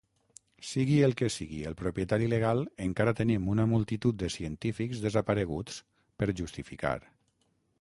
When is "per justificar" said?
6.23-6.97